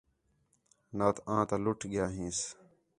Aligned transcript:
نات 0.97 1.17
آں 1.33 1.43
تا 1.49 1.55
لُٹ 1.63 1.79
ڳِیا 1.91 2.05
ھینس 2.15 2.39